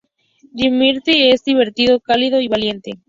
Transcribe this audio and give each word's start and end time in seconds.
Dimitri 0.51 1.29
es 1.29 1.43
divertido, 1.43 1.99
cálido 1.99 2.41
y 2.41 2.47
valiente. 2.47 2.97